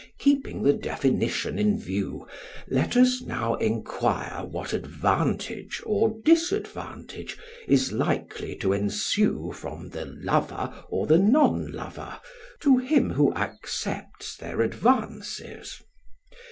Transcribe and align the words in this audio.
Keeping 0.17 0.63
the 0.63 0.73
definition 0.73 1.59
in 1.59 1.77
view, 1.79 2.27
let 2.67 2.97
us 2.97 3.21
now 3.21 3.53
enquire 3.57 4.43
what 4.45 4.73
advantage 4.73 5.79
or 5.85 6.15
disadvantage 6.25 7.37
is 7.67 7.91
likely 7.91 8.55
to 8.55 8.73
ensue 8.73 9.51
from 9.51 9.89
the 9.89 10.05
lover 10.05 10.73
or 10.89 11.05
the 11.05 11.19
non 11.19 11.71
lover 11.71 12.19
to 12.61 12.79
him 12.79 13.11
who 13.11 13.31
accepts 13.35 14.35
their 14.35 14.61
advances. 14.61 15.83